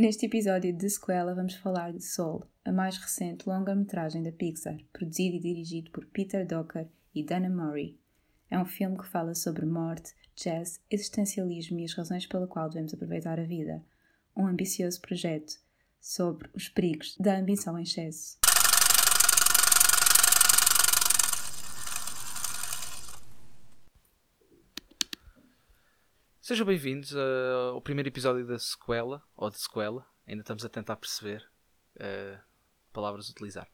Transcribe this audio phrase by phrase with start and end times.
[0.00, 5.36] Neste episódio de Sequela vamos falar de Soul, a mais recente longa-metragem da Pixar, produzido
[5.36, 8.00] e dirigido por Peter Docker e Dana Murray.
[8.50, 12.94] É um filme que fala sobre morte, jazz, existencialismo e as razões pela qual devemos
[12.94, 13.84] aproveitar a vida.
[14.34, 15.60] Um ambicioso projeto
[16.00, 18.38] sobre os perigos da ambição em excesso.
[26.50, 30.96] Sejam bem-vindos uh, ao primeiro episódio da sequela, ou de sequela, ainda estamos a tentar
[30.96, 31.48] perceber
[31.94, 32.40] uh,
[32.92, 33.70] palavras a utilizar.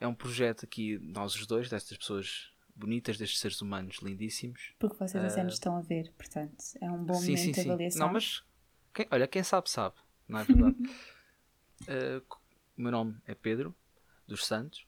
[0.00, 4.72] É um projeto aqui, nós os dois, destas pessoas bonitas, destes seres humanos lindíssimos.
[4.78, 7.60] Porque vocês uh, até estão a ver, portanto, é um bom sim, momento sim, de
[7.60, 8.06] avaliação.
[8.06, 8.42] Não, mas,
[8.94, 10.76] quem, olha, quem sabe, sabe, não é verdade?
[10.80, 12.36] uh,
[12.74, 13.76] o meu nome é Pedro,
[14.26, 14.86] dos Santos,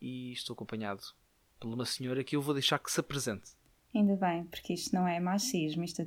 [0.00, 1.02] e estou acompanhado
[1.58, 3.59] por uma senhora que eu vou deixar que se apresente.
[3.94, 6.06] Ainda bem, porque isto não é machismo, isto é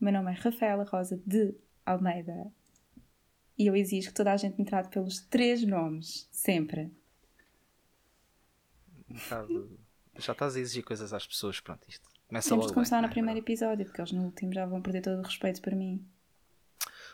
[0.00, 2.50] meu nome é Rafaela Rosa de Almeida
[3.60, 6.90] e eu exijo que toda a gente me trate pelos três nomes, sempre.
[9.06, 9.78] Um bocado.
[10.18, 12.08] Já estás a exigir coisas às pessoas, pronto, isto.
[12.26, 14.80] Começa Temos de começar bem, no é primeiro episódio, porque eles no último já vão
[14.80, 16.02] perder todo o respeito para mim.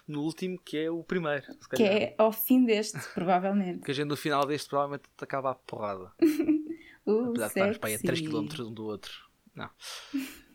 [0.07, 1.47] No último, que é o primeiro.
[1.75, 3.79] Que é ao fim deste, provavelmente.
[3.79, 6.13] Porque a gente no final deste provavelmente acaba a porrada.
[7.07, 9.26] uh, Apesar de estarmos para aí a 3 km um do outro.
[9.57, 9.71] Não.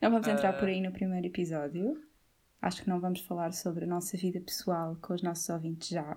[0.00, 0.58] Não vamos entrar uh...
[0.58, 2.00] por aí no primeiro episódio.
[2.60, 6.16] Acho que não vamos falar sobre a nossa vida pessoal com os nossos ouvintes já.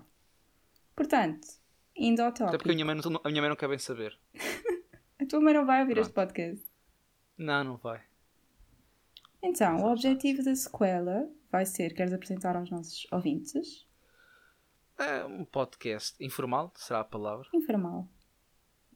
[0.95, 1.47] Portanto,
[1.95, 2.49] indo ao tópico.
[2.49, 4.15] Até porque a minha mãe não, a minha mãe não quer bem saber.
[5.19, 6.05] a tua mãe não vai ouvir Pronto.
[6.05, 6.65] este podcast.
[7.37, 8.03] Não, não vai.
[9.41, 13.87] Então, o objetivo da sequela vai ser: queres apresentar aos nossos ouvintes?
[14.97, 17.47] É um podcast informal, será a palavra?
[17.53, 18.07] Informal.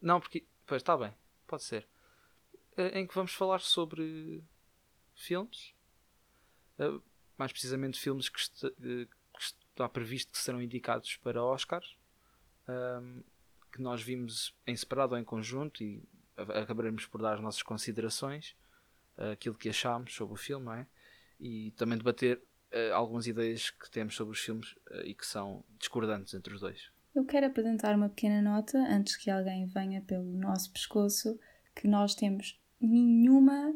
[0.02, 0.46] Não, porque.
[0.66, 1.14] Pois está bem,
[1.48, 1.88] pode ser.
[2.80, 4.42] Eh, em que vamos falar sobre
[5.14, 5.74] filmes,
[6.80, 7.00] eh,
[7.38, 11.98] mais precisamente filmes que, está, eh, que está previsto que serão indicados para Oscars,
[12.70, 13.20] ehm,
[13.74, 16.02] que nós vimos em separado ou em conjunto e
[16.38, 18.56] acabaremos por dar as nossas considerações,
[19.34, 20.88] aquilo que achámos sobre o filme, não é?
[21.38, 22.42] E também debater
[22.94, 26.90] algumas ideias que temos sobre os filmes e que são discordantes entre os dois.
[27.14, 31.38] Eu quero apresentar uma pequena nota antes que alguém venha pelo nosso pescoço
[31.76, 33.74] que nós temos nenhuma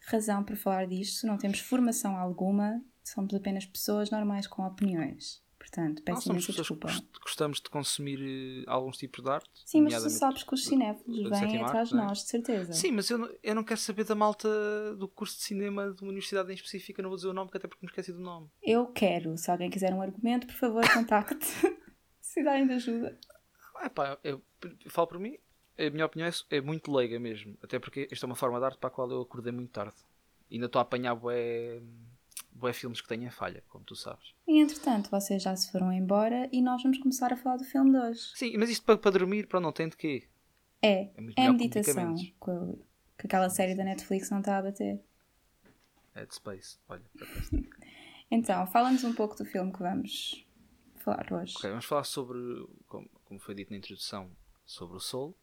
[0.00, 5.42] razão para falar disto, não temos formação alguma, somos apenas pessoas normais com opiniões.
[5.60, 6.88] Portanto, peço imensa desculpa.
[7.22, 8.18] Gostamos de consumir
[8.66, 9.50] uh, alguns tipos de arte.
[9.66, 11.98] Sim, mas tu sabes que os cinéfilos vêm atrás de é?
[11.98, 12.72] nós, de certeza.
[12.72, 14.48] Sim, mas eu não, eu não quero saber da malta
[14.96, 17.68] do curso de cinema de uma universidade em específica, não vou dizer o nome, até
[17.68, 18.48] porque me esqueci do nome.
[18.62, 19.36] Eu quero.
[19.36, 21.46] Se alguém quiser um argumento, por favor, contacte.
[22.20, 23.16] se dá ainda ajuda.
[23.82, 25.36] É pá, eu, eu falo por mim,
[25.86, 27.56] a minha opinião é, é, muito leiga mesmo.
[27.62, 29.94] Até porque esta é uma forma de arte para a qual eu acordei muito tarde.
[30.50, 31.80] E ainda estou a apanhar bué,
[32.52, 34.34] bué filmes que têm a falha, como tu sabes.
[34.46, 37.92] E entretanto, vocês já se foram embora e nós vamos começar a falar do filme
[37.92, 38.20] de hoje.
[38.34, 40.28] Sim, mas isto para, para dormir, para não tem de quê?
[40.82, 42.14] É, é, é meditação.
[42.38, 42.78] Com,
[43.18, 45.00] que aquela série da Netflix não está a bater.
[46.14, 47.04] É de Space, olha.
[48.30, 50.46] então, fala-nos um pouco do filme que vamos
[50.96, 51.54] falar hoje.
[51.56, 52.38] Ok, vamos falar sobre,
[52.86, 54.30] como, como foi dito na introdução,
[54.66, 55.36] sobre o Soul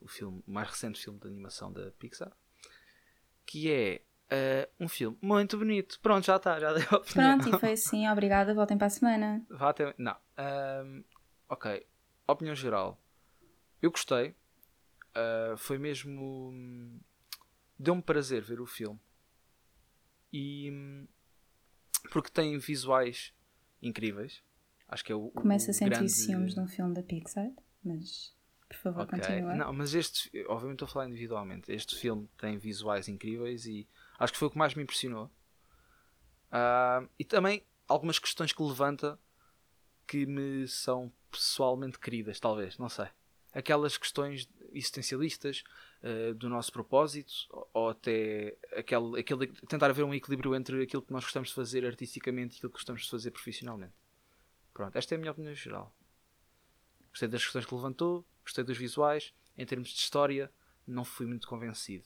[0.00, 2.32] o filme, o mais recente filme de animação da Pixar,
[3.46, 5.98] que é uh, um filme muito bonito.
[6.00, 7.38] Pronto, já está, já deu a opinião.
[7.38, 9.44] Pronto, e foi assim, obrigada, voltem para a semana.
[9.50, 9.94] Vá até...
[9.98, 10.16] Não.
[10.84, 11.04] Um,
[11.48, 11.86] ok,
[12.26, 13.00] opinião geral.
[13.80, 14.34] Eu gostei.
[15.10, 17.00] Uh, foi mesmo.
[17.78, 18.98] Deu-me prazer ver o filme.
[20.32, 21.06] E.
[22.12, 23.32] Porque tem visuais
[23.80, 24.42] incríveis.
[24.88, 25.30] Acho que é o.
[25.30, 26.10] Começa a sentir grande...
[26.10, 27.50] ciúmes de um filme da Pixar,
[27.84, 28.36] mas.
[28.68, 29.18] Por favor, okay.
[29.18, 29.54] continua.
[29.54, 31.72] Não, mas este, obviamente estou a falar individualmente.
[31.72, 35.30] Este filme tem visuais incríveis e acho que foi o que mais me impressionou.
[36.48, 39.18] Uh, e também algumas questões que levanta
[40.06, 43.06] que me são pessoalmente queridas, talvez, não sei.
[43.52, 45.64] Aquelas questões existencialistas
[46.02, 51.02] uh, do nosso propósito, ou, ou até aquele, aquele, tentar haver um equilíbrio entre aquilo
[51.02, 53.94] que nós gostamos de fazer artisticamente e aquilo que gostamos de fazer profissionalmente.
[54.74, 55.94] Pronto, esta é a minha opinião geral.
[57.10, 59.34] Gostei das questões que levantou, gostei dos visuais.
[59.56, 60.50] Em termos de história,
[60.86, 62.04] não fui muito convencido.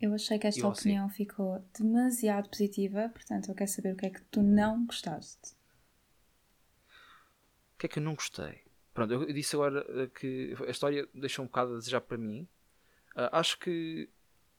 [0.00, 1.16] Eu achei que esta opinião assim.
[1.16, 5.54] ficou demasiado positiva, portanto eu quero saber o que é que tu não gostaste.
[7.74, 8.62] O que é que eu não gostei?
[8.92, 12.48] Pronto, eu disse agora eh, que a história deixou um bocado a desejar para mim.
[13.16, 14.10] Uh, acho que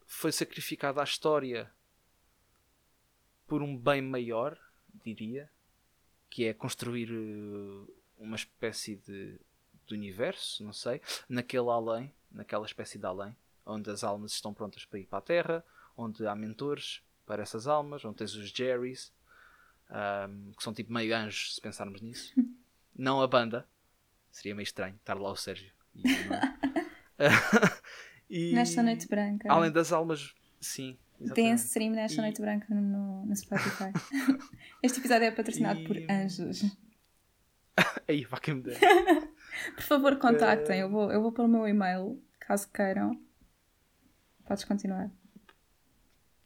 [0.07, 1.71] foi sacrificada a história
[3.45, 4.57] por um bem maior,
[5.04, 5.51] diria,
[6.30, 9.39] que é construir uh, uma espécie de
[9.88, 13.35] do universo, não sei, naquele além, naquela espécie de além,
[13.65, 15.65] onde as almas estão prontas para ir para a Terra,
[15.95, 19.12] onde há mentores para essas almas, onde tens os Jerrys.
[19.89, 22.33] um, que são tipo meio anjos, se pensarmos nisso.
[22.95, 23.68] não a banda,
[24.31, 25.71] seria meio estranho estar lá o Sérgio.
[25.95, 26.03] E,
[28.30, 29.51] e, Nesta Noite Branca.
[29.51, 30.97] Além das almas, sim.
[31.33, 32.21] Tem esse stream Nesta e...
[32.21, 33.91] Noite Branca no, no Spotify.
[34.81, 35.88] este episódio é patrocinado e...
[35.88, 36.63] por anjos.
[38.07, 38.80] Aí, vá quem me der.
[39.75, 40.80] Por favor, contactem.
[40.80, 43.19] Eu vou, eu vou pôr o meu e-mail, caso queiram.
[44.45, 45.10] Podes continuar.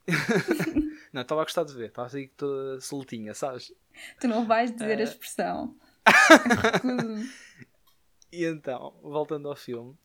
[1.12, 1.88] não, estava a gostar de ver.
[1.88, 3.74] Estava assim toda soltinha, sabes?
[4.20, 5.02] Tu não vais dizer uh...
[5.02, 5.76] a expressão.
[8.32, 9.98] e então, voltando ao filme,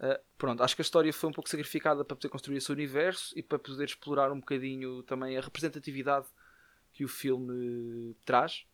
[0.00, 3.36] uh, pronto, acho que a história foi um pouco sacrificada para poder construir esse universo
[3.36, 6.26] e para poder explorar um bocadinho também a representatividade
[6.92, 8.64] que o filme traz.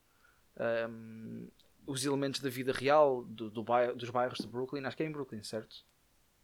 [0.56, 1.49] Um,
[1.88, 5.06] os elementos da vida real do, do bairro, dos bairros de Brooklyn, acho que é
[5.06, 5.85] em Brooklyn, certo?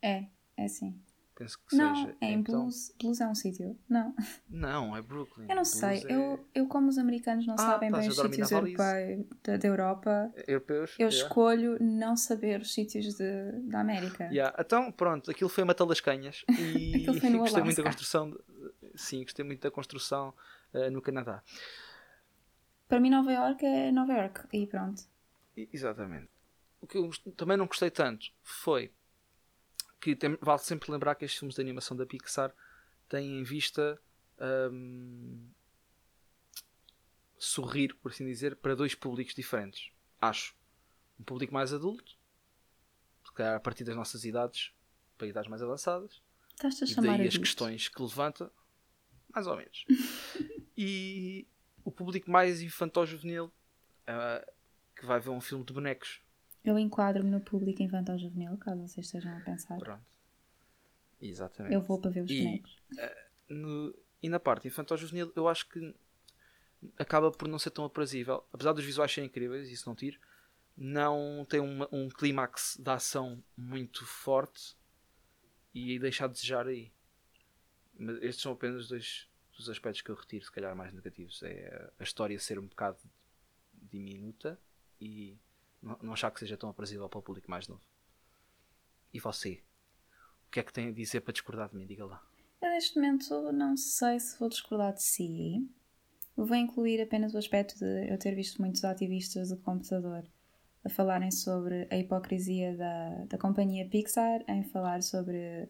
[0.00, 0.26] É,
[0.56, 0.98] é sim.
[1.34, 2.16] Penso que não, seja.
[2.20, 2.60] é em então...
[2.60, 2.94] Blues.
[2.98, 3.76] Blues é um sítio.
[3.88, 4.14] Não.
[4.48, 5.46] Não, é Brooklyn.
[5.48, 6.04] Eu não sei.
[6.04, 6.14] É...
[6.14, 10.32] Eu, eu, como os americanos não ah, sabem bem os sítios europeus, da, da, Europa,
[10.46, 11.24] Europeus, eu yeah.
[11.24, 14.24] escolho não saber os sítios de, da América.
[14.26, 14.54] Yeah.
[14.58, 16.44] Então, pronto, aquilo foi uma talascanhas.
[16.56, 18.30] E aquilo foi no gostei muito da construção.
[18.30, 18.38] De...
[18.94, 20.32] Sim, gostei muito da construção
[20.72, 21.42] uh, no Canadá.
[22.88, 24.46] Para mim, Nova York é Nova York.
[24.52, 25.02] E pronto.
[25.56, 26.30] Exatamente.
[26.80, 28.92] O que eu também não gostei tanto foi
[30.00, 32.54] que tem, vale sempre lembrar que estes filmes de animação da Pixar
[33.08, 33.98] têm em vista
[34.70, 35.48] um,
[37.38, 39.90] sorrir, por assim dizer, para dois públicos diferentes.
[40.20, 40.54] Acho.
[41.18, 42.18] Um público mais adulto,
[43.24, 44.72] se calhar a partir das nossas idades,
[45.16, 46.22] para idades mais avançadas.
[46.54, 48.50] Estás a e chamar daí as questões que levanta,
[49.32, 49.84] mais ou menos.
[50.76, 51.46] e
[51.84, 54.52] o público mais infantil-juvenil, uh,
[55.04, 56.20] que vai ver um filme de bonecos.
[56.64, 59.78] Eu enquadro-me no público infantil juvenil, caso vocês estejam a pensar.
[59.78, 60.02] Pronto.
[61.20, 61.74] Exatamente.
[61.74, 62.76] Eu vou para ver os e, bonecos.
[62.92, 65.94] Uh, no, e na parte infantil juvenil, eu acho que
[66.98, 68.44] acaba por não ser tão aprazível.
[68.50, 70.18] Apesar dos visuais serem incríveis, isso não tiro,
[70.74, 74.74] não tem uma, um clímax de ação muito forte
[75.74, 76.90] e deixar de desejar aí.
[77.96, 81.42] Mas estes são apenas dois dos aspectos que eu retiro, se calhar mais negativos.
[81.42, 82.98] É a história ser um bocado
[83.74, 84.58] diminuta
[85.04, 85.38] e
[85.82, 87.82] não achar que seja tão aprazível para o público mais novo.
[89.12, 89.62] E você?
[90.46, 91.86] O que é que tem a dizer para discordar de mim?
[91.86, 92.22] Diga lá.
[92.62, 95.68] Eu neste momento não sei se vou discordar de si.
[96.36, 100.24] Vou incluir apenas o aspecto de eu ter visto muitos ativistas do computador
[100.84, 105.68] a falarem sobre a hipocrisia da, da companhia Pixar, em falar sobre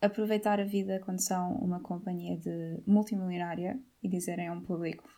[0.00, 5.08] aproveitar a vida quando são uma companhia de multimilionária e dizerem a um público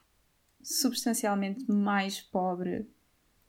[0.62, 2.88] substancialmente mais pobre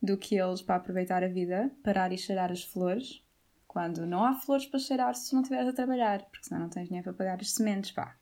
[0.02, 3.22] do que eles para aproveitar a vida, parar e cheirar as flores,
[3.66, 6.88] quando não há flores para cheirar se não estiveres a trabalhar, porque senão não tens
[6.88, 8.16] dinheiro para pagar as sementes, pá.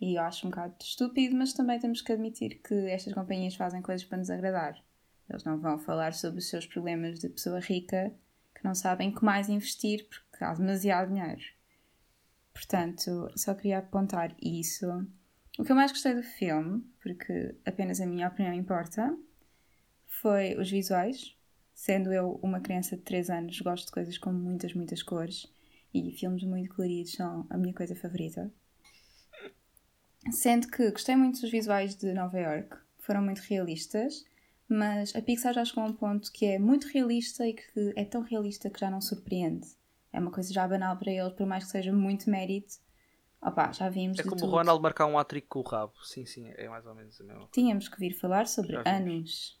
[0.00, 3.82] E eu acho um bocado estúpido, mas também temos que admitir que estas companhias fazem
[3.82, 4.82] coisas para nos agradar.
[5.28, 8.12] Eles não vão falar sobre os seus problemas de pessoa rica
[8.54, 11.42] que não sabem que mais investir porque há demasiado dinheiro.
[12.52, 14.86] Portanto, só queria apontar isso.
[15.58, 19.16] O que eu mais gostei do filme, porque apenas a minha opinião importa,
[20.20, 21.36] foi os visuais.
[21.74, 25.50] Sendo eu uma criança de 3 anos, gosto de coisas com muitas, muitas cores
[25.94, 28.52] e filmes muito coloridos são a minha coisa favorita.
[30.30, 34.24] Sendo que gostei muito dos visuais de Nova York, foram muito realistas,
[34.68, 38.04] mas a Pixar já chegou a um ponto que é muito realista e que é
[38.04, 39.66] tão realista que já não surpreende.
[40.12, 42.74] É uma coisa já banal para eles, por mais que seja muito mérito.
[43.40, 44.18] Opa, já vimos.
[44.18, 44.48] É como tudo.
[44.48, 45.94] o Ronald marcar um atrico com o rabo.
[46.04, 47.52] Sim, sim, é mais ou menos a mesma coisa.
[47.52, 49.59] Tínhamos que vir falar sobre anos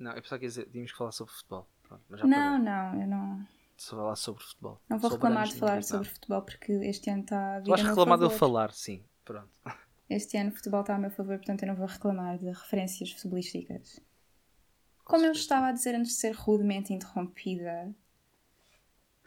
[0.00, 1.68] não, eu pensava que dizer, tínhamos que falar sobre futebol.
[1.82, 3.46] Pronto, não, não, eu não.
[3.76, 4.80] Só falar sobre futebol.
[4.88, 7.64] Não vou reclamar de falar sobre futebol porque este ano está a vir.
[7.64, 9.04] Tu vais reclamar de eu falar, sim.
[9.24, 9.50] Pronto.
[10.08, 13.12] Este ano o futebol está a meu favor, portanto eu não vou reclamar de referências
[13.12, 14.00] futebolísticas.
[15.04, 17.94] Como eu estava a dizer antes de ser rudemente interrompida,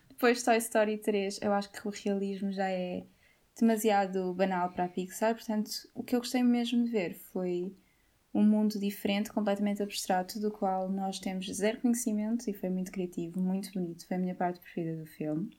[0.10, 3.06] depois de Toy Story 3, eu acho que o realismo já é
[3.58, 7.74] demasiado banal para a Pixar, portanto o que eu gostei mesmo de ver foi
[8.34, 13.40] um mundo diferente, completamente abstrato, do qual nós temos zero conhecimento e foi muito criativo,
[13.40, 14.08] muito bonito.
[14.08, 15.56] Foi a minha parte preferida do filme.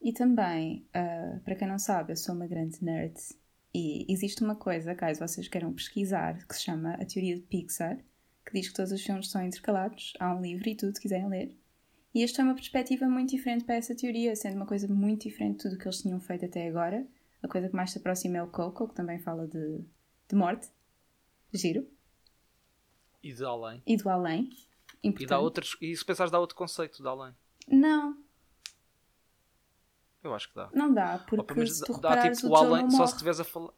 [0.00, 3.14] E também, uh, para quem não sabe, eu sou uma grande nerd
[3.74, 7.98] e existe uma coisa, caso vocês queiram pesquisar, que se chama a teoria de Pixar,
[8.46, 11.28] que diz que todos os filmes são intercalados, há um livro e tudo, se quiserem
[11.28, 11.56] ler.
[12.14, 15.56] E esta é uma perspectiva muito diferente para essa teoria, sendo uma coisa muito diferente
[15.56, 17.06] de tudo o que eles tinham feito até agora.
[17.42, 19.84] A coisa que mais se aproxima é o Coco, que também fala de,
[20.28, 20.68] de morte.
[21.52, 21.88] Giro.
[23.22, 23.82] E de além.
[23.86, 24.50] E do além.
[25.02, 25.24] Importante.
[25.24, 27.34] E, dá outros, e se pensares, dá outro conceito de além.
[27.66, 28.22] Não.
[30.22, 30.70] Eu acho que dá.
[30.72, 33.72] Não dá, porque Opa, se tu dá, tipo, o além, só se estiveres a falar.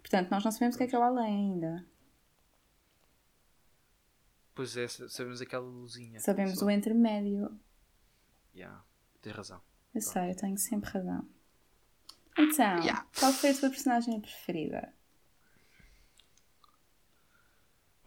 [0.00, 1.86] Portanto, nós não sabemos o que é que é o além ainda.
[4.54, 6.20] Pois é, sabemos aquela luzinha.
[6.20, 6.66] Sabemos só.
[6.66, 7.58] o intermédio.
[8.54, 8.84] Yeah,
[9.20, 9.58] tens razão.
[9.94, 10.12] Eu Pronto.
[10.12, 11.28] sei, eu tenho sempre razão.
[12.36, 13.06] Então, yeah.
[13.18, 14.92] qual foi a tua personagem preferida?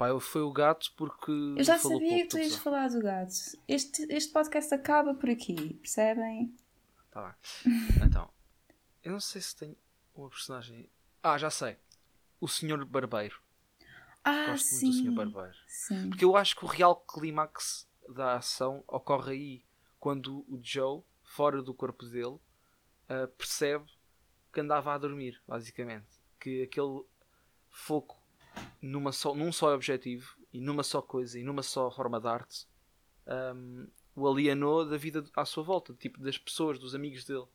[0.02, 1.32] Pá, foi o gato porque.
[1.32, 3.36] Eu já sabia que tu ias falar do gato.
[3.68, 6.58] Este, este podcast acaba por aqui, percebem?
[7.12, 7.76] Tá bem.
[8.04, 8.28] Então,
[9.04, 9.78] eu não sei se tenho
[10.16, 10.90] uma personagem.
[11.22, 11.78] Ah, já sei.
[12.40, 13.40] O Senhor Barbeiro.
[14.24, 14.86] Ah, Gosto sim.
[14.88, 15.58] muito do Senhor Barbeiro.
[15.68, 16.10] Sim.
[16.10, 19.66] Porque eu acho que o real clímax da ação ocorre aí.
[20.00, 22.40] Quando o Joe, fora do corpo dele,
[23.08, 23.86] uh, percebe
[24.52, 26.08] que andava a dormir, basicamente.
[26.40, 27.04] Que aquele
[27.70, 28.21] foco
[28.82, 32.68] numa só, num só objetivo e numa só coisa e numa só forma de arte
[33.56, 37.46] um, o alienou da vida à sua volta, tipo das pessoas, dos amigos dele.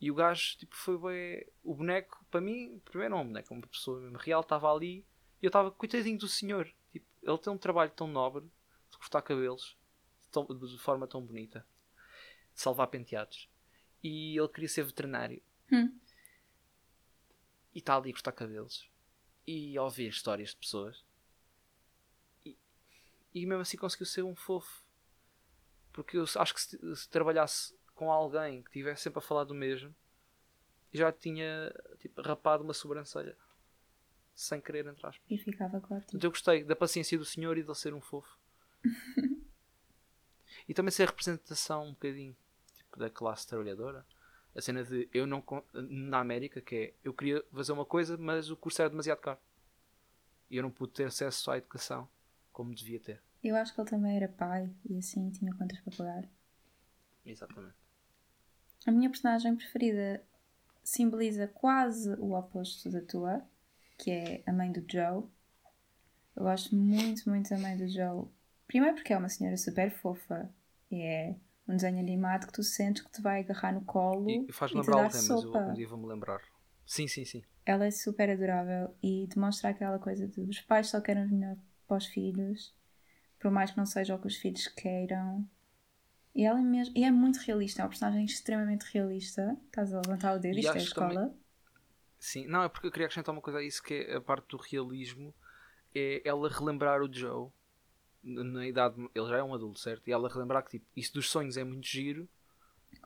[0.00, 1.46] E o gajo tipo, foi bem.
[1.62, 4.70] O boneco, para mim, primeiro não é um boneco, é uma pessoa mesmo real, estava
[4.70, 5.06] ali
[5.40, 6.70] e eu estava, coitadinho do senhor.
[6.92, 8.44] Tipo, ele tem um trabalho tão nobre
[8.90, 9.78] de cortar cabelos
[10.30, 11.64] tão, de forma tão bonita,
[12.52, 13.48] de salvar penteados.
[14.02, 15.40] E ele queria ser veterinário.
[15.72, 15.96] Hum.
[17.74, 18.90] E está ali a cortar cabelos
[19.46, 21.04] e ouvir histórias de pessoas.
[22.44, 22.56] E,
[23.34, 24.82] e mesmo assim conseguiu ser um fofo.
[25.92, 29.54] Porque eu acho que se, se trabalhasse com alguém que estivesse sempre a falar do
[29.54, 29.94] mesmo,
[30.92, 33.36] já tinha tipo, rapado uma sobrancelha.
[34.34, 35.24] Sem querer, entre aspas.
[35.30, 36.04] E ficava claro.
[36.08, 38.36] Então eu gostei da paciência do senhor e de ele ser um fofo.
[40.68, 42.36] e também ser a representação um bocadinho
[42.74, 44.04] tipo, da classe trabalhadora
[44.54, 45.42] a cena de eu não
[45.72, 49.38] na América que é eu queria fazer uma coisa mas o curso era demasiado caro.
[50.50, 52.08] E eu não pude ter acesso à educação
[52.52, 53.20] como devia ter.
[53.42, 56.28] Eu acho que ele também era pai e assim tinha contas para pagar.
[57.26, 57.74] Exatamente.
[58.86, 60.22] A minha personagem preferida
[60.82, 63.42] simboliza quase o oposto da tua
[63.98, 65.24] que é a mãe do Joe.
[66.36, 68.26] Eu gosto muito muito da mãe do Joe.
[68.66, 70.50] Primeiro porque é uma senhora super fofa
[70.90, 74.52] e é um desenho animado que tu sentes que te vai agarrar no colo e,
[74.52, 76.40] faz-me lembrar alguém, mas eu um dia vou-me lembrar.
[76.86, 77.42] Sim, sim, sim.
[77.64, 81.56] Ela é super adorável e demonstra aquela coisa de os pais só querem o melhor
[81.88, 82.74] para os filhos,
[83.38, 85.48] por mais que não seja o que os filhos queiram.
[86.34, 89.56] E ela é, mesmo, e é muito realista, é uma personagem extremamente realista.
[89.66, 91.14] Estás a levantar o dedo, e isto é a escola.
[91.14, 91.38] Também...
[92.18, 94.48] Sim, não, é porque eu queria acrescentar uma coisa a isso que é a parte
[94.48, 95.34] do realismo
[95.94, 97.50] é ela relembrar o Joe
[98.24, 100.08] na idade, ele já é um adulto, certo?
[100.08, 102.28] E ela relembrar que tipo, isso dos sonhos é muito giro,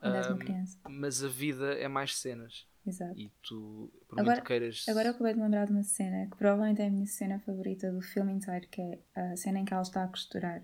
[0.02, 2.66] um, mas a vida é mais cenas.
[2.86, 3.18] Exato.
[3.18, 4.86] E tu, por agora, muito queiras.
[4.88, 7.92] Agora eu acabei de lembrar de uma cena que provavelmente é a minha cena favorita
[7.92, 10.62] do filme inteiro, que é a cena em que ela está a costurar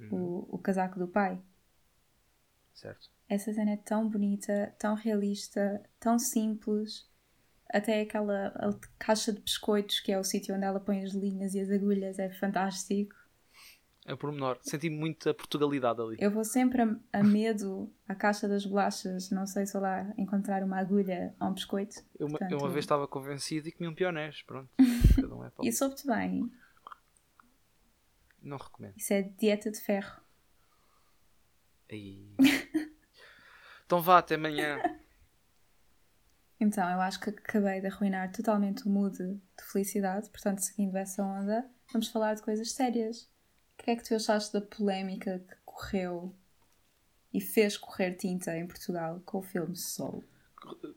[0.00, 0.08] uhum.
[0.10, 1.40] o, o casaco do pai.
[2.74, 3.08] Certo.
[3.28, 7.08] Essa cena é tão bonita, tão realista, tão simples
[7.72, 8.52] até aquela
[8.98, 12.18] caixa de biscoitos, que é o sítio onde ela põe as linhas e as agulhas,
[12.18, 13.14] é fantástico.
[14.06, 14.58] É o pormenor.
[14.62, 16.16] Senti muita Portugalidade ali.
[16.20, 20.62] Eu vou sempre a, a, medo à caixa das bolachas, não sei se lá encontrar
[20.62, 21.96] uma agulha ou um biscoito.
[22.16, 24.70] Eu, Portanto, eu uma vez estava convencido e comi um pionés, pronto.
[25.18, 26.52] Um é e soube-te bem?
[28.42, 28.94] Não recomendo.
[28.96, 30.20] Isso é dieta de ferro.
[31.90, 32.36] Aí.
[33.86, 34.78] então vá, até amanhã.
[36.58, 41.22] Então, eu acho que acabei de arruinar totalmente o mood de felicidade, portanto, seguindo essa
[41.22, 43.28] onda, vamos falar de coisas sérias.
[43.78, 46.34] O que é que tu achaste da polémica que correu
[47.32, 50.24] e fez correr tinta em Portugal com o filme Soul?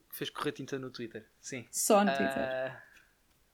[0.10, 1.68] Fez correr tinta no Twitter, sim.
[1.72, 2.38] Só no Twitter.
[2.38, 2.90] Uh...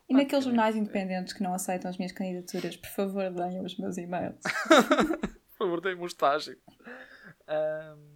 [0.07, 3.75] E ah, naqueles jornais independentes que não aceitam as minhas candidaturas, por favor, deem os
[3.79, 4.39] meus e-mails.
[4.69, 6.55] por favor, deem-me um estágio.
[7.50, 8.14] Um...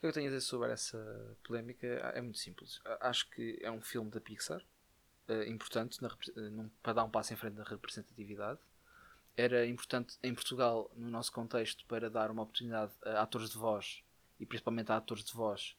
[0.00, 2.80] O que eu tenho a dizer sobre essa polémica é muito simples.
[3.00, 4.62] Acho que é um filme da Pixar,
[5.28, 8.58] uh, importante na, uh, para dar um passo em frente na representatividade.
[9.36, 14.02] Era importante em Portugal, no nosso contexto, para dar uma oportunidade a atores de voz
[14.38, 15.76] e principalmente a atores de voz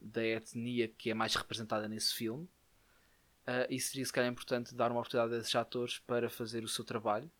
[0.00, 2.48] da etnia que é mais representada nesse filme.
[3.46, 6.68] Uh, e seria se calhar importante dar uma oportunidade a esses atores para fazer o
[6.68, 7.30] seu trabalho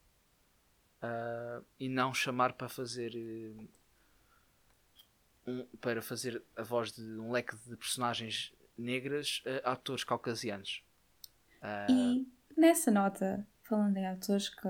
[1.03, 3.69] uh, e não chamar para fazer uh,
[5.47, 10.83] um, para fazer a voz de um leque de personagens negras a atores caucasianos.
[11.63, 11.91] Uh...
[11.91, 14.69] E nessa nota, falando em atores que.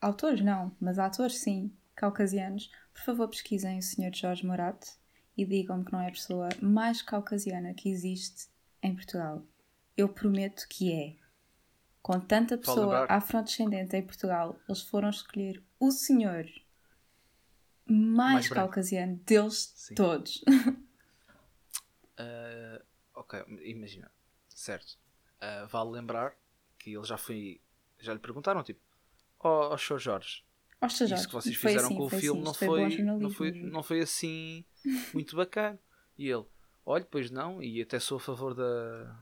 [0.00, 4.14] Autores não, mas atores sim, caucasianos, por favor pesquisem o Sr.
[4.14, 4.86] Jorge Morato
[5.36, 8.48] e digam-me que não é a pessoa mais caucasiana que existe
[8.82, 9.44] em Portugal.
[9.96, 11.16] Eu prometo que é.
[12.00, 16.46] Com tanta pessoa afrodescendente em Portugal, eles foram escolher o senhor
[17.88, 19.94] mais, mais caucasiano deles Sim.
[19.94, 20.42] todos.
[22.18, 22.82] uh,
[23.14, 24.10] ok, imagina.
[24.48, 24.98] Certo.
[25.42, 26.34] uh, vale lembrar
[26.78, 27.60] que ele já foi.
[27.98, 28.80] Já lhe perguntaram, tipo,
[29.40, 29.98] ó oh, Sr.
[29.98, 30.44] Jorge,
[30.80, 33.30] oh, Jorge, isso que vocês fizeram assim, com o filme assim, não, foi, foi, não,
[33.30, 34.64] foi, não foi assim
[35.12, 35.78] muito bacana.
[36.16, 36.44] E ele,
[36.86, 39.18] olha, pois não, e até sou a favor da,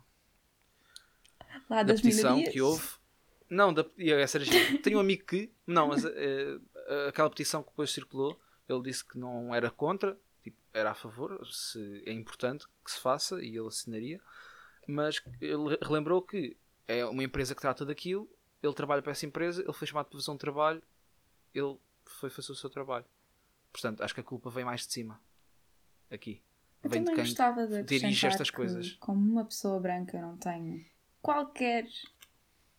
[1.68, 2.52] Lá da petição minorias.
[2.52, 2.88] que houve.
[3.49, 4.44] Não, da, e essa era.
[4.82, 5.50] Tenho um amigo que.
[5.66, 6.58] Não, mas eh,
[7.08, 11.44] aquela petição que depois circulou, ele disse que não era contra, tipo, era a favor,
[11.46, 14.20] se é importante que se faça e ele assinaria.
[14.87, 16.56] Mas ele relembrou que
[16.87, 18.28] é uma empresa que trata daquilo,
[18.62, 20.82] ele trabalha para essa empresa, ele foi chamado para fazer um trabalho,
[21.54, 23.04] ele foi fazer o seu trabalho.
[23.73, 25.20] Portanto, acho que a culpa vem mais de cima.
[26.11, 26.42] Aqui.
[26.82, 28.92] Eu vem de também quem gostava de dirige estas que, coisas.
[28.94, 30.85] como uma pessoa branca não tenho
[31.20, 31.88] qualquer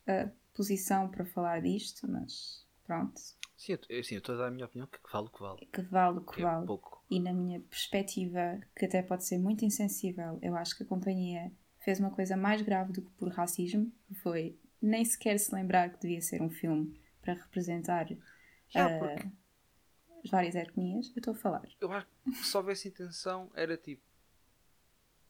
[0.08, 3.22] ah, posição para falar disto, mas pronto,
[3.58, 5.68] Sim, eu, sim, eu estou a dar a minha opinião que vale o que vale.
[5.74, 6.66] que vale o que Que é vale.
[6.68, 7.04] pouco.
[7.10, 11.52] E na minha perspectiva, que até pode ser muito insensível, eu acho que a companhia
[11.80, 15.90] fez uma coisa mais grave do que por racismo, que foi nem sequer se lembrar
[15.90, 18.08] que devia ser um filme para representar
[18.70, 19.28] Já, ah, porque
[20.24, 21.08] as várias etnias.
[21.16, 21.64] Eu estou a falar.
[21.82, 24.04] eu acho que se houvesse intenção era tipo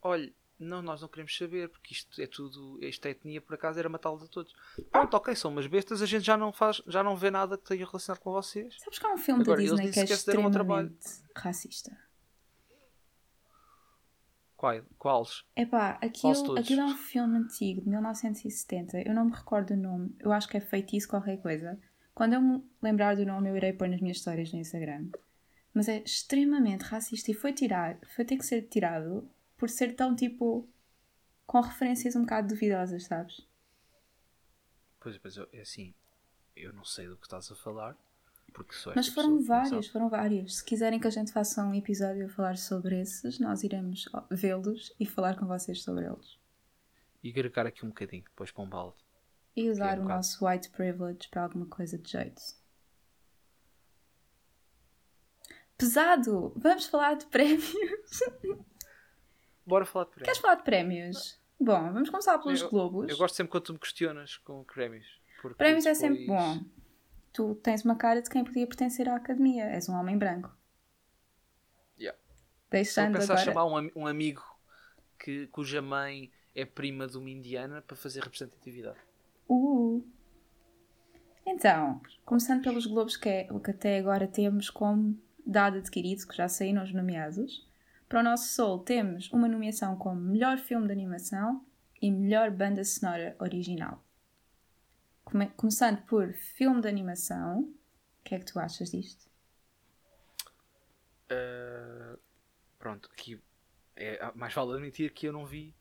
[0.02, 3.88] olha, não, nós não queremos saber porque isto é tudo, esta etnia por acaso era
[3.88, 4.54] matá-los a todos.
[4.92, 7.66] Pronto, ok, são umas bestas, a gente já não faz, já não vê nada que
[7.66, 8.76] tenha relacionado com vocês.
[8.80, 11.98] Sabes que há um filme Agora, da Disney que é extremamente racista.
[14.56, 15.44] Qual, quais?
[15.56, 19.02] Epá, aquilo, aquilo é um filme antigo, de 1970.
[19.02, 20.16] Eu não me recordo o nome.
[20.20, 21.80] Eu acho que é feitiço qualquer coisa.
[22.16, 25.10] Quando eu me lembrar do nome, eu irei pôr nas minhas histórias no Instagram.
[25.72, 30.16] Mas é extremamente racista e foi tirar, foi ter que ser tirado por ser tão
[30.16, 30.68] tipo
[31.46, 33.48] com referências um bocado duvidosas, sabes?
[35.00, 35.94] Pois, pois eu, é assim,
[36.56, 37.96] eu não sei do que estás a falar,
[38.54, 40.58] porque sou Mas foram vários, foram vários.
[40.58, 44.94] Se quiserem que a gente faça um episódio a falar sobre esses, nós iremos vê-los
[45.00, 46.38] e falar com vocês sobre eles.
[47.24, 48.98] E agregar aqui um bocadinho, depois para um balde.
[49.56, 50.18] E usar um o bocado.
[50.18, 52.42] nosso white privilege para alguma coisa de jeito.
[55.78, 56.54] Pesado!
[56.56, 57.72] Vamos falar de prémios.
[59.68, 60.26] Bora falar de prémios.
[60.26, 61.40] Queres falar de prémios?
[61.60, 63.10] Bom, vamos começar pelos Eu- Globos.
[63.10, 65.06] Eu gosto sempre quando tu me questionas com prémios.
[65.58, 66.66] Prémios é sempre depois- bom.
[67.34, 69.66] Tu tens uma cara de quem podia pertencer à academia.
[69.66, 70.56] És um homem branco.
[72.00, 72.18] Yeah.
[72.18, 73.46] A Deixando pensar agora.
[73.46, 74.42] chamar um, um amigo
[75.20, 78.98] que, cuja mãe é prima de uma indiana para fazer representatividade.
[79.50, 80.04] Uh.
[81.46, 86.36] Então, começando pelos Globos, que é o que até agora temos como dado adquirido, que
[86.36, 87.67] já saíram os nomeados.
[88.08, 91.66] Para o nosso Soul temos uma nomeação como Melhor Filme de Animação
[92.02, 94.04] e Melhor Banda Sonora Original.
[95.26, 99.28] Come- começando por Filme de Animação, o que é que tu achas disto?
[101.30, 102.18] Uh,
[102.80, 103.42] pronto, aqui
[103.98, 105.76] é, mais vale admitir que eu não vi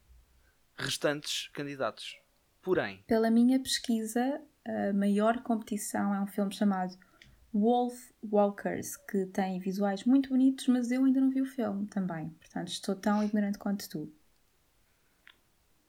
[0.77, 2.19] restantes candidatos.
[2.61, 6.99] Porém, Pela minha pesquisa, a maior competição é um filme chamado
[7.59, 12.31] Wolf Walkers, que tem visuais muito bonitos, mas eu ainda não vi o filme também.
[12.31, 14.13] Portanto, estou tão ignorante quanto tu.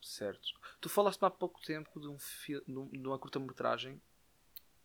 [0.02, 0.48] certo.
[0.80, 4.02] Tu falaste há pouco tempo de, um de, um- uma curta-metragem,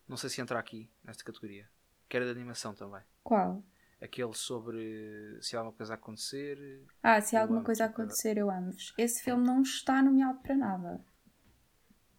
[0.08, 1.70] não sei se entra aqui, nesta categoria,
[2.08, 3.02] que era de animação também.
[3.24, 3.64] Qual?
[4.00, 6.86] Aquele sobre se há alguma coisa a acontecer.
[7.00, 8.92] Ah, se Eu alguma coisa tipo, acontecer, eu amo-vos.
[8.98, 11.00] Esse filme não está nomeado para nada.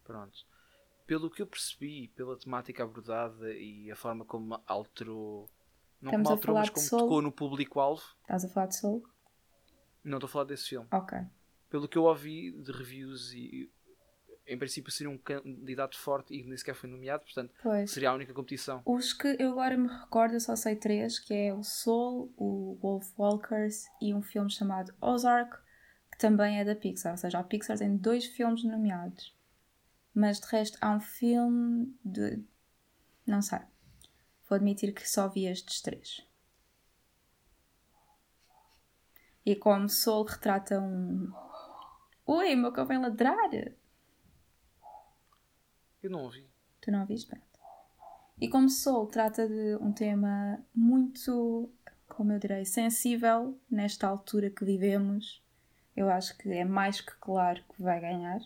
[0.04, 0.44] Pronto.
[1.06, 5.50] Pelo que eu percebi, pela temática abordada e a forma como alterou.
[6.00, 7.02] Não Estamos como alterou, mas como Soul?
[7.02, 8.02] tocou no público-alvo.
[8.22, 9.06] Estás a falar de Soul?
[10.02, 10.86] Não estou a falar desse filme.
[10.92, 11.18] Ok.
[11.68, 13.70] Pelo que eu ouvi de reviews e
[14.46, 17.90] em princípio seria um candidato forte e nem sequer foi nomeado, portanto Pois.
[17.90, 18.82] seria a única competição.
[18.84, 22.78] Os que eu agora me recordo, eu só sei três, que é o Soul, o
[22.82, 25.56] Wolf Walkers e um filme chamado Ozark,
[26.12, 27.12] que também é da Pixar.
[27.12, 29.33] Ou seja, a Pixar tem dois filmes nomeados.
[30.14, 32.42] Mas de resto há um filme de...
[33.26, 33.60] Não sei.
[34.48, 36.24] Vou admitir que só vi estes três.
[39.44, 41.32] E como Soul retrata um...
[42.26, 43.50] Ui, meu cão vem ladrar!
[46.02, 46.48] Eu não ouvi.
[46.80, 47.28] Tu não viste?
[47.28, 47.44] Pronto.
[48.40, 51.70] E como Soul trata de um tema muito,
[52.08, 55.42] como eu direi, sensível nesta altura que vivemos,
[55.96, 58.40] eu acho que é mais que claro que vai ganhar.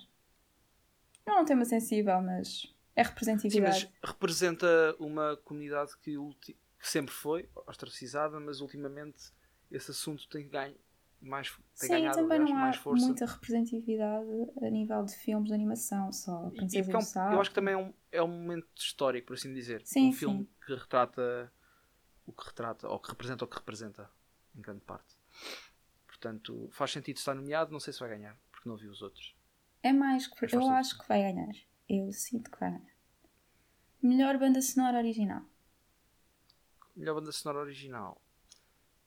[1.29, 3.91] Não é um tema sensível, mas é Sim, representatividade.
[4.03, 9.33] mas representa uma comunidade que, que sempre foi ostracizada, mas ultimamente
[9.71, 10.77] esse assunto tem ganho
[11.21, 13.07] mais tem Sim, ganhado também aliás, não há mais força.
[13.07, 14.27] muita representatividade
[14.63, 17.75] a nível de filmes de animação, só E- e é um- eu acho que também
[17.75, 19.83] é um, é um momento histórico, por assim dizer.
[19.85, 20.49] Sim, um filme sim.
[20.65, 21.53] que retrata
[22.27, 24.11] o que retrata, ou que representa o que representa,
[24.55, 25.17] em grande parte.
[26.07, 29.35] Portanto, faz sentido estar nomeado, não sei se vai ganhar, porque não vi os outros.
[29.83, 30.55] É mais que.
[30.55, 31.55] Eu acho que vai ganhar.
[31.89, 32.93] Eu sinto que vai ganhar.
[34.03, 35.43] Melhor banda sonora original.
[36.97, 38.21] Melhor banda sonora original.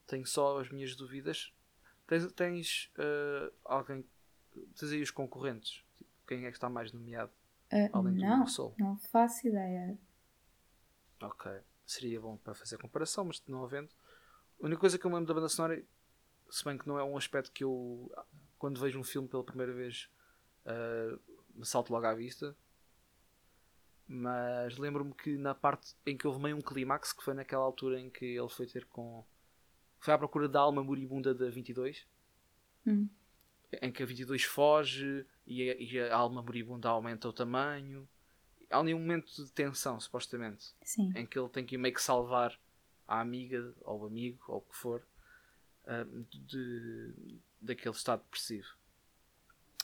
[0.07, 1.53] Tenho só as minhas dúvidas.
[2.07, 4.05] Tens, tens eh, alguém.
[4.77, 5.83] Tens aí os concorrentes.
[5.97, 7.31] Tipo, Quem é que está mais nomeado?
[7.71, 8.75] Ah, Além do não, Soul.
[8.77, 9.97] não faço ideia.
[11.21, 11.51] Ok.
[11.85, 13.89] Seria bom para fazer comparação, mas não havendo.
[14.61, 15.81] A única coisa que eu me lembro da banda sonora,
[16.49, 18.11] se bem que não é um aspecto que eu,
[18.57, 20.09] quando vejo um filme pela primeira vez,
[20.65, 21.17] eh,
[21.53, 22.55] me salto logo à vista.
[24.07, 27.99] Mas lembro-me que na parte em que houve meio um clímax, que foi naquela altura
[27.99, 29.23] em que ele foi ter com.
[29.99, 32.05] Foi à procura da alma moribunda da 22,
[32.85, 33.07] Hum.
[33.81, 38.09] em que a 22 foge e a, e a alma moribunda aumenta o tamanho.
[38.69, 41.13] Há ali um momento de tensão, supostamente Sim.
[41.15, 42.59] em que ele tem que meio que salvar
[43.07, 45.05] a amiga ou o amigo ou o que for
[45.85, 48.67] ah, de, daquele estado depressivo.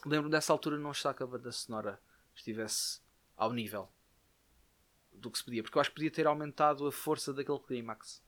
[0.07, 1.99] Lembro dessa altura não está que a banda sonora
[2.35, 3.01] estivesse
[3.35, 3.89] ao nível
[5.13, 8.21] do que se podia, porque eu acho que podia ter aumentado a força daquele clímax.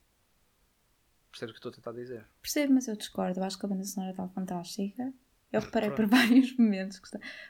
[1.32, 2.26] Percebes o que estou a tentar dizer?
[2.42, 3.40] Percebo, mas eu discordo.
[3.40, 5.14] Eu acho que a banda sonora está fantástica.
[5.52, 7.00] Eu reparei por vários momentos,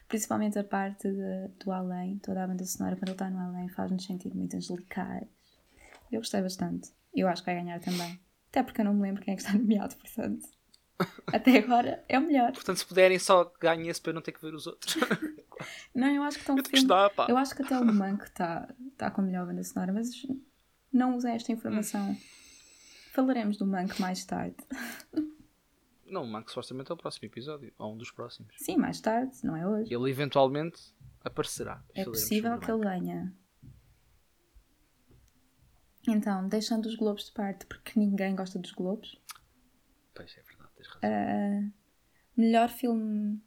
[0.08, 3.70] principalmente a parte de- do além, toda a banda sonora, quando ele está no além,
[3.70, 5.28] faz-nos sentir muito angelicais.
[6.12, 6.92] Eu gostei bastante.
[7.14, 8.20] Eu acho que vai ganhar também.
[8.50, 10.46] Até porque eu não me lembro quem é que está nomeado, portanto.
[11.28, 12.52] Até agora é o melhor.
[12.52, 14.96] Portanto, se puderem, só ganhem esse para eu não ter que ver os outros.
[15.94, 17.28] Não, eu acho que estão eu pá.
[17.28, 20.10] Eu acho que até o Manco está tá com a melhor banda sonora, mas
[20.94, 22.16] não usei esta informação.
[23.12, 24.56] Falaremos do Manco mais tarde.
[26.06, 28.56] Não, o Manco supostamente é o próximo episódio, ou um dos próximos.
[28.58, 29.94] Sim, mais tarde, não é hoje.
[29.94, 30.82] Ele eventualmente
[31.24, 31.84] aparecerá.
[31.94, 33.32] É possível que ele ganhe.
[36.08, 39.22] Então, deixando os Globos de parte, porque ninguém gosta dos Globos.
[40.16, 40.59] Pois é verdade,
[41.04, 41.70] Ah,
[42.36, 43.42] melhor filme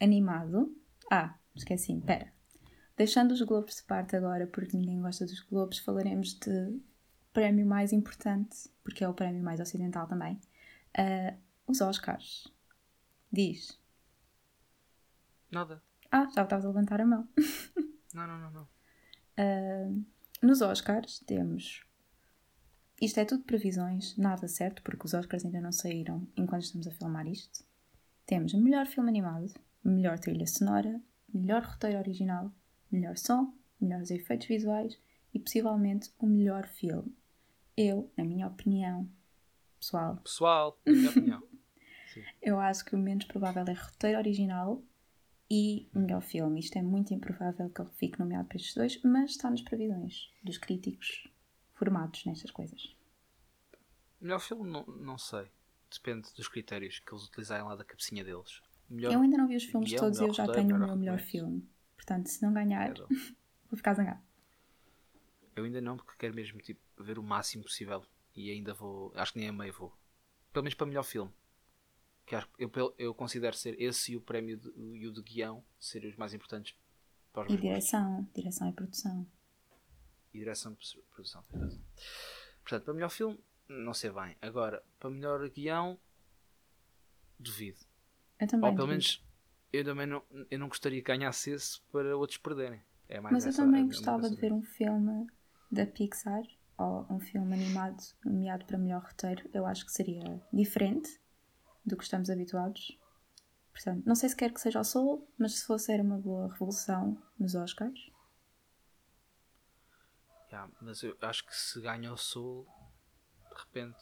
[0.00, 0.74] animado.
[1.10, 2.32] Ah, esqueci-me, pera.
[2.96, 6.80] Deixando os Globos de parte agora, porque ninguém gosta dos Globos, falaremos de
[7.32, 10.40] prémio mais importante, porque é o prémio mais ocidental também.
[10.96, 11.34] Ah,
[11.66, 12.46] os Oscars.
[13.30, 13.78] Diz.
[15.50, 15.82] Nada.
[16.10, 17.28] Ah, já estavas a levantar a mão.
[18.14, 18.68] Não, não, não, não.
[19.36, 19.92] Ah,
[20.40, 21.84] nos Oscars temos.
[23.00, 26.90] Isto é tudo previsões, nada certo, porque os Oscars ainda não saíram enquanto estamos a
[26.90, 27.62] filmar isto.
[28.24, 29.52] Temos melhor filme animado,
[29.84, 31.00] melhor trilha sonora,
[31.32, 32.50] melhor roteiro original,
[32.90, 34.98] melhor som, melhores efeitos visuais
[35.34, 37.14] e possivelmente o melhor filme.
[37.76, 39.06] Eu, na minha opinião
[39.78, 41.42] pessoal, Pessoal, na minha opinião.
[42.40, 44.82] eu acho que o menos provável é roteiro original
[45.50, 46.60] e melhor filme.
[46.60, 50.30] Isto é muito improvável que ele fique nomeado para estes dois, mas está nas previsões
[50.42, 51.28] dos críticos
[51.76, 52.96] formados nestas coisas.
[54.20, 55.46] Melhor filme, não, não sei.
[55.92, 58.60] Depende dos critérios que eles utilizarem lá da cabecinha deles.
[58.88, 60.86] Melhor Eu ainda não vi os filmes guião, todos e eu já roteiro, tenho o
[60.86, 61.68] meu melhor filme.
[61.94, 63.08] Portanto, se não ganhar, Quero.
[63.70, 64.20] vou ficar zangado.
[65.54, 68.04] Eu ainda não, porque quero mesmo tipo, ver o máximo possível.
[68.34, 69.12] E ainda vou.
[69.14, 69.92] Acho que nem a meio vou.
[70.52, 71.32] Pelo menos para melhor filme.
[72.26, 75.64] Que acho, eu, eu considero ser esse e o prémio de, e o de guião
[75.78, 76.76] serem os mais importantes
[77.32, 79.26] para os E direção, direção e produção.
[80.36, 81.42] E direção de produção.
[82.60, 84.36] Portanto, para melhor filme, não sei bem.
[84.42, 85.98] Agora, para melhor guião,
[87.38, 87.78] duvido.
[88.38, 88.70] Eu também.
[88.70, 88.88] Ou pelo duvido.
[88.88, 89.26] menos
[89.72, 92.82] eu também não, eu não gostaria que ganhasse esse para outros perderem.
[93.08, 95.26] É mais Mas eu a também gostava de ver um filme
[95.70, 96.42] da Pixar
[96.76, 99.48] ou um filme animado nomeado para melhor roteiro.
[99.54, 101.18] Eu acho que seria diferente
[101.84, 102.98] do que estamos habituados.
[103.72, 106.48] Portanto, não sei se quer que seja o Soul, mas se fosse era uma boa
[106.52, 108.10] revolução nos Oscars.
[110.56, 112.66] Yeah, mas eu acho que se ganha o Soul,
[113.52, 113.98] de repente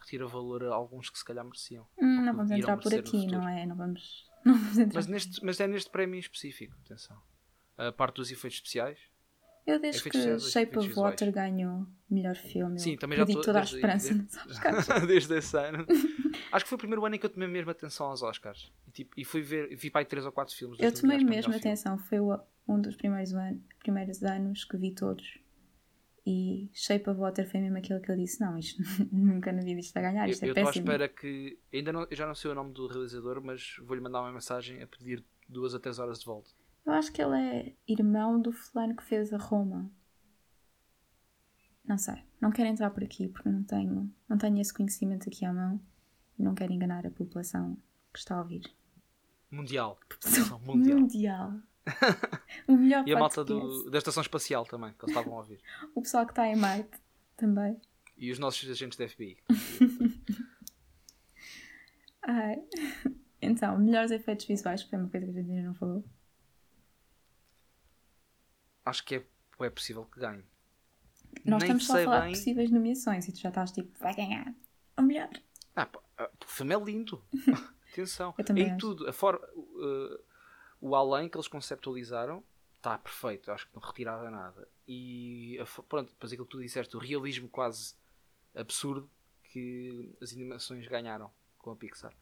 [0.00, 1.86] retira valor a alguns que se calhar mereciam.
[1.96, 3.64] Hum, não vamos entrar por aqui, não é?
[3.64, 4.98] Não vamos, não vamos entrar.
[4.98, 7.16] Mas, neste, mas é neste prémio em específico, atenção.
[7.78, 8.98] A parte dos efeitos especiais.
[9.64, 10.92] Eu desde efeitos que visuais, Shape of.
[10.94, 14.86] Water ganhou melhor filme, Sim, também já estou toda a desde- esperança desde- Oscars.
[15.06, 15.86] desde esse ano.
[16.50, 18.72] Acho que foi o primeiro ano em que eu tomei mesmo atenção aos Oscars.
[18.88, 20.80] E, tipo, e fui ver, vi para aí 3 ou 4 filmes.
[20.80, 21.56] Eu tomei mesmo melhor filme.
[21.58, 22.18] atenção, foi
[22.66, 25.38] um dos primeiros, an primeiros anos que vi todos.
[26.24, 28.80] E Shape of Water foi mesmo aquilo que eu disse: não, isto
[29.12, 30.84] nunca na vida isto vai ganhar, isto Eu é estou à péssimo.
[30.84, 31.58] espera que.
[31.72, 34.80] Ainda não, eu já não sei o nome do realizador, mas vou-lhe mandar uma mensagem
[34.82, 36.50] a pedir duas a três horas de volta.
[36.86, 39.90] Eu acho que ele é irmão do fulano que fez a Roma.
[41.84, 45.44] Não sei, não quero entrar por aqui porque não tenho, não tenho esse conhecimento aqui
[45.44, 45.80] à mão
[46.38, 47.76] e não quero enganar a população
[48.12, 48.62] que está a ouvir.
[49.50, 49.98] Mundial.
[50.08, 50.98] População Mundial.
[50.98, 51.52] mundial.
[52.68, 55.60] o melhor E a malta do, da Estação Espacial também, que eles estavam a ouvir.
[55.94, 56.90] O pessoal que está em Marte
[57.36, 57.80] também.
[58.16, 59.38] E os nossos agentes da FBI.
[62.22, 62.62] Ai.
[63.44, 66.04] Então, melhores efeitos visuais, que foi uma coisa que a gente ainda não falou.
[68.84, 69.26] acho que é,
[69.62, 70.44] é possível que ganhe.
[71.44, 73.98] Nós Nem estamos só a falar bem- de possíveis nomeações e tu já estás tipo,
[73.98, 74.54] vai ganhar
[74.96, 75.28] o melhor.
[75.74, 77.20] Ah, pá, ah, o filme é lindo.
[77.90, 78.32] Atenção.
[78.38, 78.78] Eu também em acho.
[78.78, 79.08] tudo.
[79.08, 80.20] A forma, uh,
[80.92, 82.44] o além que eles conceptualizaram
[82.76, 83.50] está perfeito.
[83.50, 84.68] Acho que não retirava nada.
[84.86, 87.94] E pronto, depois aquilo que tu disseste, o realismo quase
[88.54, 89.10] absurdo
[89.44, 92.12] que as animações ganharam com a Pixar.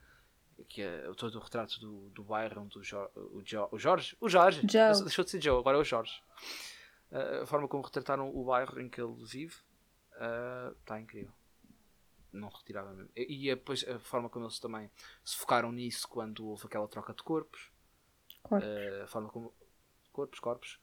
[0.68, 4.16] Que é todo o retrato do, do Byron, do Jo- o, Jo- o Jorge.
[4.20, 4.60] O Jorge!
[4.70, 5.02] Joe.
[5.04, 6.22] Deixou de ser Joe, agora é o Jorge.
[7.10, 9.56] Uh, a forma como retrataram o bairro em que ele vive
[10.80, 11.32] está incrível
[12.32, 13.10] não retirava mesmo.
[13.16, 14.88] E e depois a forma como eles também
[15.24, 17.72] se focaram nisso quando houve aquela troca de corpos,
[18.50, 18.66] Corpo.
[18.66, 19.54] eh, a forma como.
[20.12, 20.80] Corpos, corpos,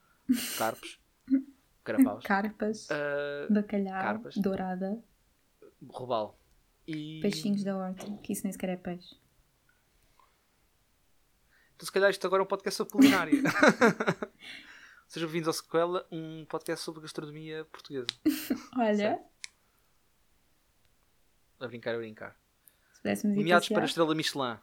[0.58, 1.00] carpos,
[1.84, 4.38] carapaus, Carpas, eh, bacalhau, carpas.
[4.38, 5.04] dourada,
[5.90, 6.40] robalo.
[6.88, 7.20] E.
[7.22, 9.16] peixinhos da horta, que isso nem sequer é peixe.
[11.76, 13.34] Então, se calhar isto agora é um podcast sobre culinária.
[15.08, 18.08] Sejam bem-vindos ao Sequela, um podcast sobre gastronomia portuguesa.
[18.78, 19.26] Olha, Certo.
[21.60, 22.40] A brincar, a brincar.
[22.94, 24.58] se pudéssemos ir Nomeados para a estrela Michelin.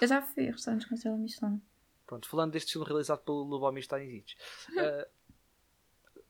[0.00, 1.60] Eu já fui a restaurantes com estrela Michelin.
[2.06, 4.34] Pronto, falando deste filme realizado pelo Lubomir Stanisic,
[4.70, 5.10] uh,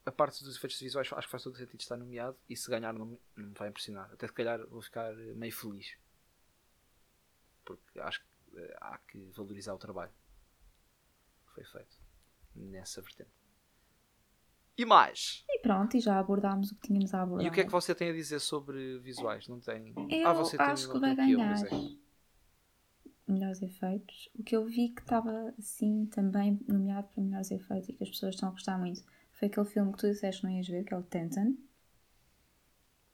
[0.07, 2.71] a parte dos efeitos visuais acho que faz todo o sentido estar nomeado e se
[2.71, 4.11] ganhar não, me- não me vai impressionar.
[4.13, 5.97] Até se calhar vou ficar meio feliz.
[7.65, 10.13] Porque acho que uh, há que valorizar o trabalho
[11.47, 11.99] que foi feito
[12.55, 13.31] nessa vertente.
[14.79, 15.45] E mais?
[15.49, 17.47] E pronto, e já abordámos o que tínhamos a abordar.
[17.47, 19.49] E o que é que você tem a dizer sobre visuais?
[19.49, 19.95] Não tem?
[20.11, 22.06] Eu ah, você tem acho que vai que eu, ganhar é.
[23.33, 24.29] Melhores efeitos.
[24.39, 28.11] O que eu vi que estava assim também nomeado para melhores efeitos e que as
[28.11, 30.85] pessoas estão a gostar muito foi aquele filme que tu disseste que não ias ver,
[30.85, 31.55] que é o Tentan.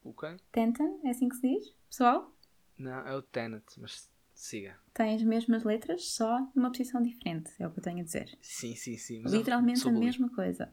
[0.05, 0.37] O quê?
[0.51, 1.75] Tentan, é assim que se diz?
[1.89, 2.33] Pessoal?
[2.79, 4.77] Não, é o Tenet, mas siga.
[4.95, 8.37] Tem as mesmas letras, só numa posição diferente, é o que eu tenho a dizer.
[8.41, 9.23] Sim, sim, sim.
[9.25, 10.05] eu Literalmente a bully.
[10.07, 10.73] mesma coisa.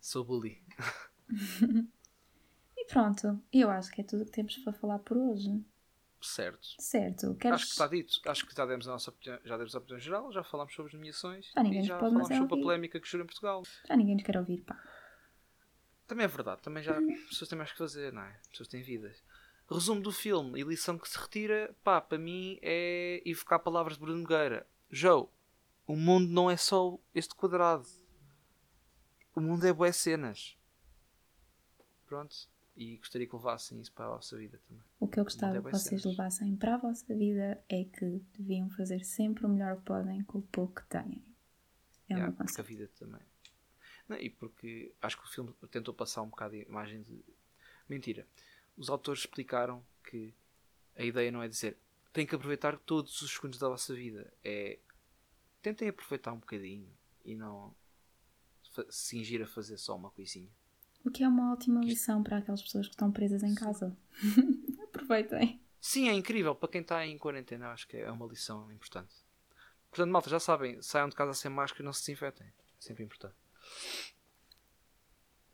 [0.00, 0.62] Sou bully.
[2.76, 5.64] E pronto, eu acho que é tudo o que temos para falar por hoje.
[6.26, 6.68] Certo.
[6.78, 7.54] Certo, queres...
[7.56, 8.20] Acho que está dito.
[8.26, 10.90] Acho que já demos a nossa opinião, já demos a opinião geral, já falámos sobre
[10.90, 12.62] as nomeações Já ninguém e já falámos sobre a ouvir.
[12.62, 13.62] polémica que gerou em Portugal.
[13.86, 14.82] Já ninguém nos quer ouvir, pá.
[16.06, 18.38] Também é verdade, também já as pessoas têm mais que fazer, não é?
[18.40, 19.22] As pessoas têm vidas.
[19.70, 24.00] Resumo do filme e lição que se retira, pá, para mim é evocar palavras de
[24.00, 24.66] Bruno Nogueira.
[24.90, 25.26] Joe,
[25.86, 27.86] o mundo não é só este quadrado.
[29.34, 30.56] O mundo é boas cenas.
[32.06, 32.34] Pronto.
[32.76, 34.82] E gostaria que levassem isso para a vossa vida também.
[34.98, 36.08] O que eu gostava que vocês ser.
[36.08, 40.38] levassem para a vossa vida é que deviam fazer sempre o melhor que podem com
[40.38, 41.24] o pouco que têm.
[42.08, 43.22] É Yeah, meu porque a vida também.
[44.08, 47.24] Não, e porque acho que o filme tentou passar um bocado a imagem de.
[47.88, 48.26] Mentira.
[48.76, 50.34] Os autores explicaram que
[50.96, 51.78] a ideia não é dizer
[52.14, 54.32] tem que aproveitar todos os segundos da vossa vida.
[54.42, 54.78] É
[55.60, 56.88] tentem aproveitar um bocadinho
[57.24, 57.74] e não
[58.62, 60.50] se cingir a fazer só uma coisinha.
[61.04, 63.96] O que é uma ótima lição para aquelas pessoas que estão presas em casa.
[64.84, 65.60] Aproveitem.
[65.80, 66.54] Sim, é incrível.
[66.54, 69.14] Para quem está em quarentena, acho que é uma lição importante.
[69.90, 72.46] Portanto, malta, já sabem, saiam de casa sem máscara e não se desinfetem.
[72.46, 73.36] É sempre importante.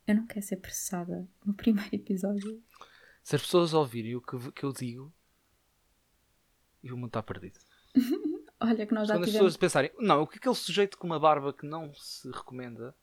[0.06, 2.62] Eu não quero ser processada no primeiro episódio.
[3.22, 5.12] Se as pessoas ouvirem o que, que eu digo,
[6.82, 7.58] e o mundo está perdido.
[8.60, 11.06] Olha que nós já Quando as tivemos, pessoas pensarem, não, o que aquele sujeito com
[11.06, 12.94] uma barba que não se recomenda,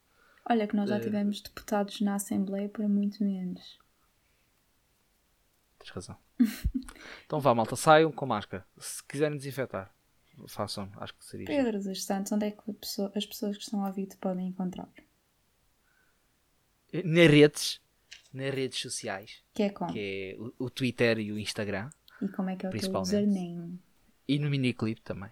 [0.49, 3.77] olha que nós já Eh, tivemos deputados na Assembleia para muito menos.
[5.79, 6.17] tens razão.
[7.25, 8.65] então vá, malta, saiam com máscara.
[8.77, 9.93] Se quiserem desinfetar,
[10.47, 11.45] façam, acho que seria.
[11.47, 14.47] Pedro dos Santos, onde é que pessoa- as pessoas que estão a ouvir te podem
[14.47, 14.87] encontrar?
[17.03, 17.81] Nas redes,
[18.33, 19.91] nas redes sociais, Que é como?
[19.91, 19.99] que
[20.39, 21.89] é o, o Twitter e o Instagram,
[22.21, 23.79] E como é que é o teu username?
[24.27, 25.29] e no miniclip também.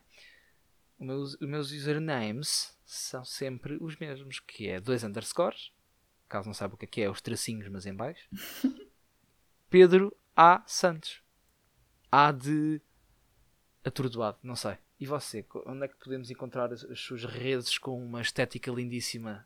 [0.99, 5.71] Os meus usernames são sempre os mesmos, que é dois underscores,
[6.29, 8.29] caso não saiba o que é que é, os tracinhos, mas em baixo.
[9.69, 10.63] Pedro A.
[10.67, 11.21] Santos.
[12.11, 12.81] A de
[13.83, 14.77] atordoado, não sei.
[14.99, 19.45] E você, onde é que podemos encontrar as, as suas redes com uma estética lindíssima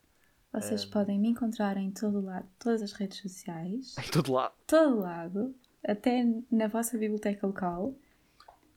[0.53, 0.89] Vocês Ehm.
[0.91, 4.53] podem me encontrar em todo lado, todas as redes sociais, em todo lado?
[4.67, 7.95] todo lado, até na vossa biblioteca local,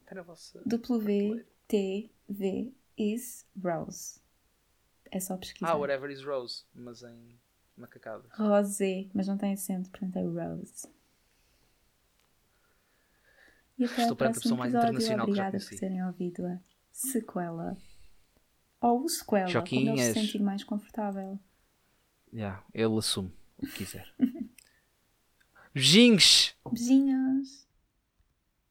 [0.07, 0.63] Até na vossa.
[0.67, 2.11] WTV
[2.97, 4.22] is Rose.
[5.13, 5.71] É só pesquisar.
[5.71, 7.39] Ah, whatever is Rose, mas em
[7.77, 8.25] macacada.
[8.33, 10.89] Rosé, mas não tem acento, portanto é Rose.
[13.79, 16.59] E até Estou perante a pessoa mais internacional Obrigada por terem ouvido a
[16.91, 17.77] sequela.
[18.81, 20.15] Ou o sequela, como ele se Choquinhas.
[20.15, 21.39] sentir mais confortável.
[22.33, 24.09] Yeah, ele assume o que quiser.
[25.75, 26.55] Beijinhos!
[26.71, 27.62] Beijinhos!